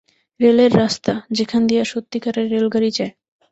রেলের 0.39 0.71
রাস্তা, 0.75 1.13
যেখান 1.37 1.61
দিয়া 1.67 1.83
সত্যিকারের 1.91 2.45
রেলগাড়ি 2.53 2.89
যায়! 2.97 3.13